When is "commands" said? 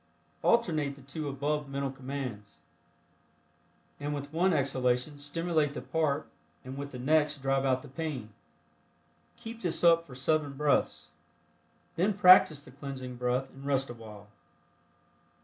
1.91-2.57